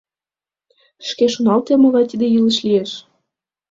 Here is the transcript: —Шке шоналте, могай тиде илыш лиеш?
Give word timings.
—Шке 1.07 1.25
шоналте, 1.33 1.73
могай 1.75 2.05
тиде 2.11 2.27
илыш 2.37 2.57
лиеш? 2.65 2.91